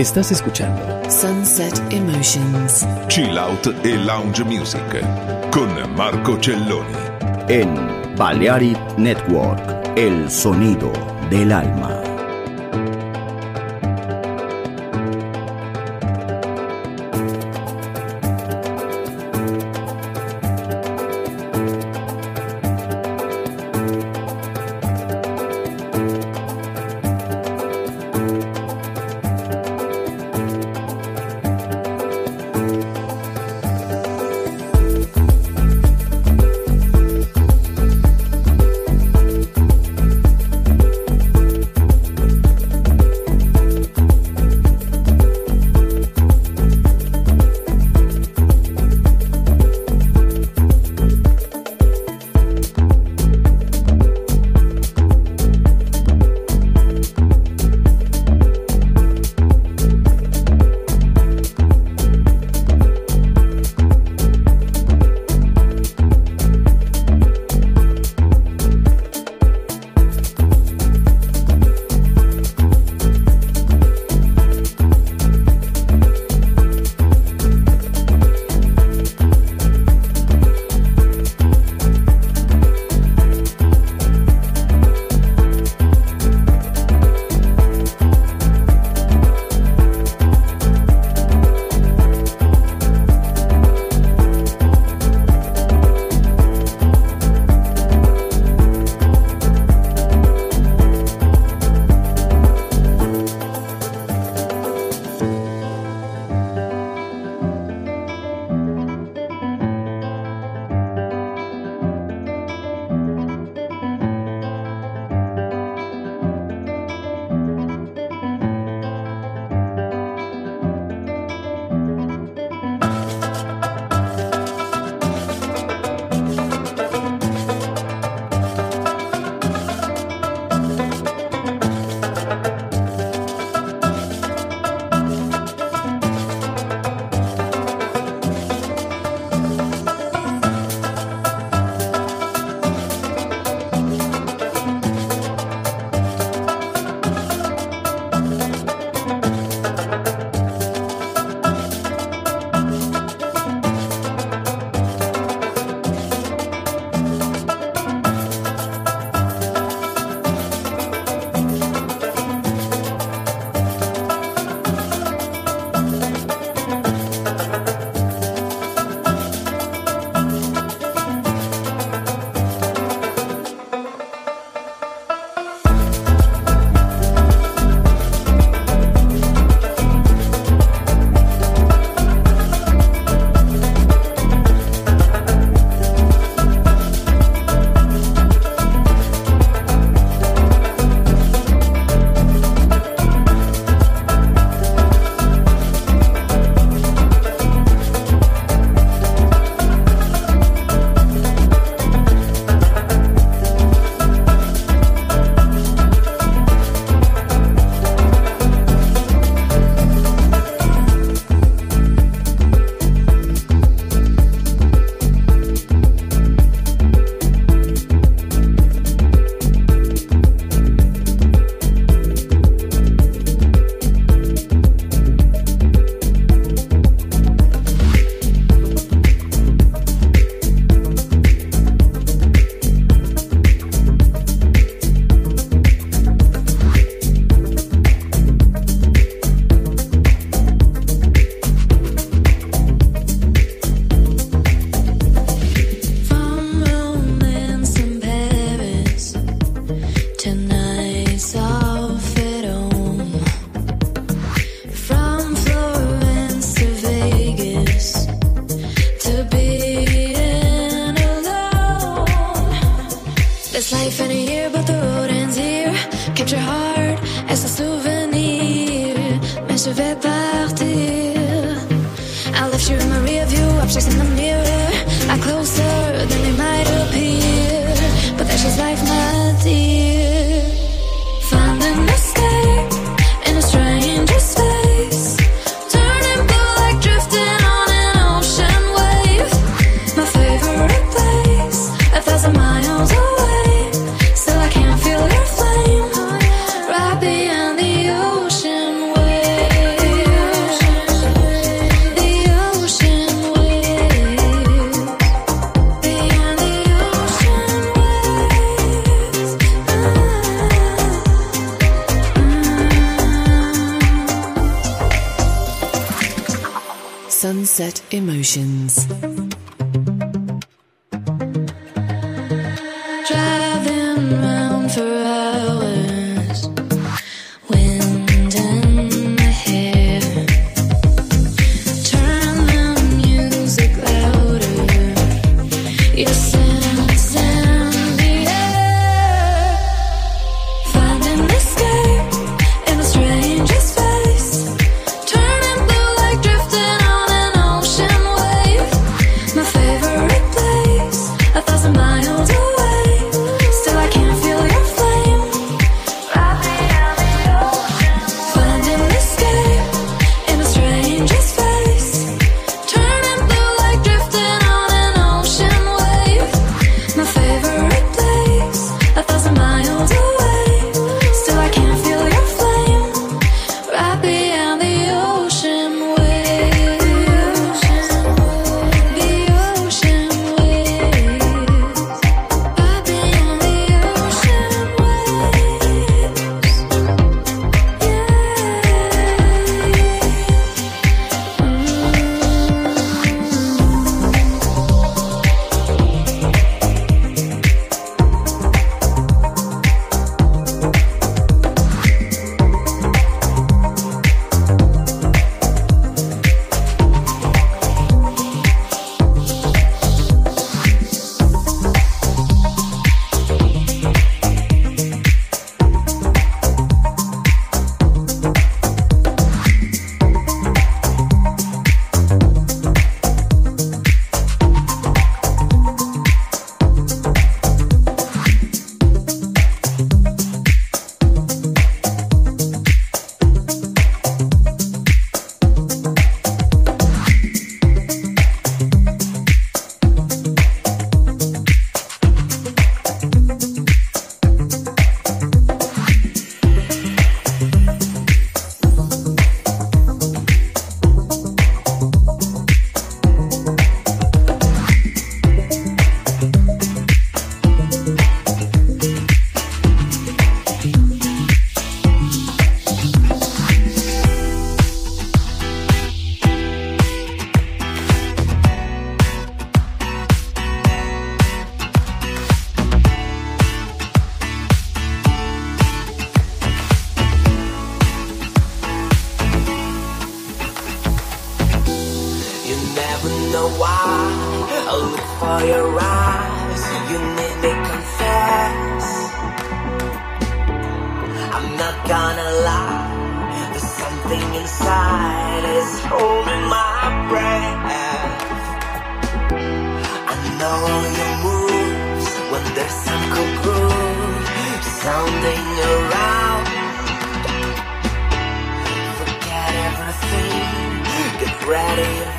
[0.00, 2.86] Estás escuchando Sunset Emotions.
[3.08, 4.82] Chill Out e Lounge Music
[5.50, 6.96] con Marco Celloni.
[7.48, 7.68] En
[8.16, 9.60] Balearic Network,
[9.96, 10.90] el sonido
[11.28, 11.99] del alma.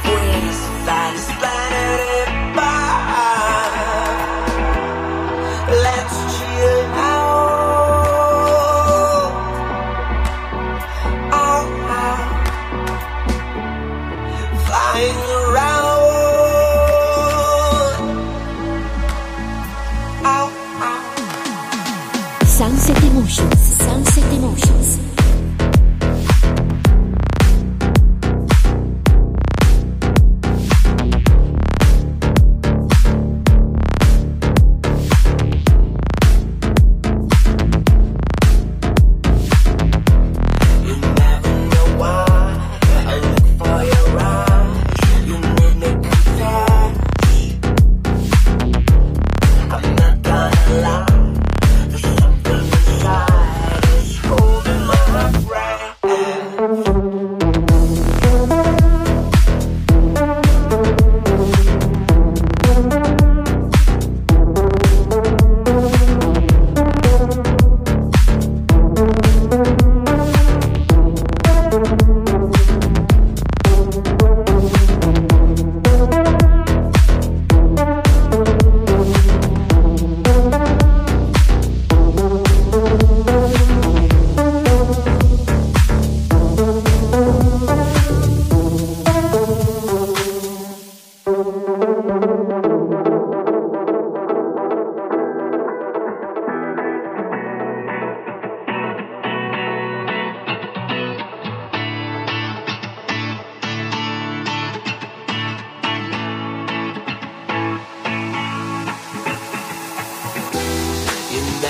[0.03, 0.80] Poeira, isso.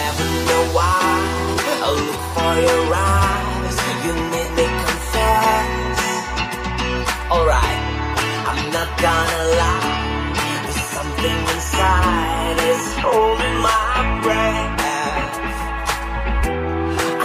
[0.02, 1.10] never know why.
[1.86, 2.84] I look for your
[3.16, 3.78] eyes.
[4.06, 6.00] You made me confess.
[7.34, 7.84] Alright,
[8.50, 9.90] I'm not gonna lie.
[10.66, 12.58] There's something inside.
[12.72, 13.94] Is holding my
[14.24, 14.80] breath.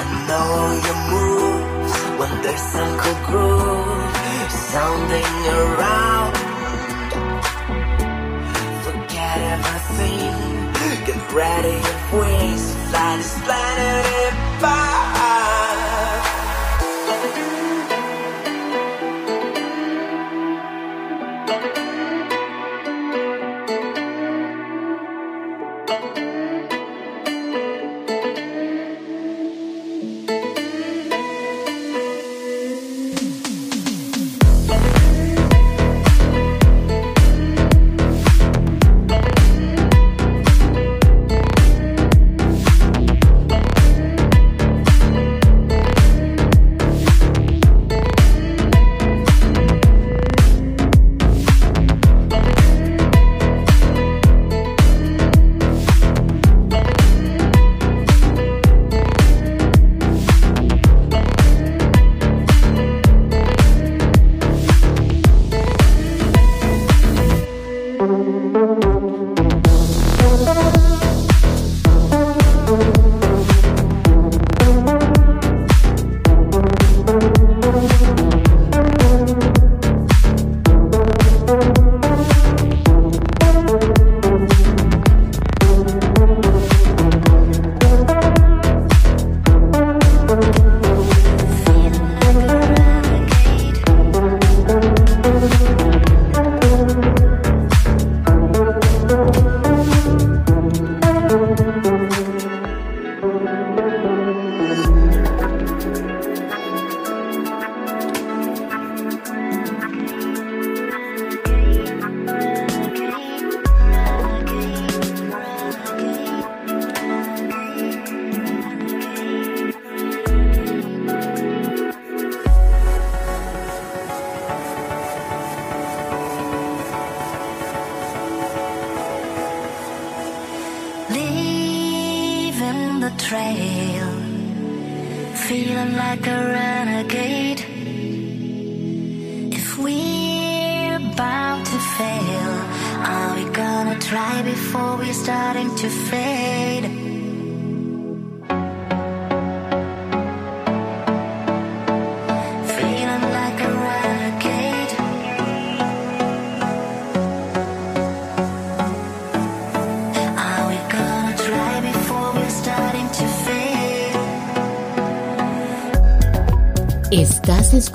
[0.00, 0.50] I know
[0.86, 4.14] your moves When there's some cool groove.
[4.72, 6.34] Sounding around.
[8.84, 10.75] Forget everything
[11.32, 11.80] ready,
[12.12, 15.35] wings fly this planet by.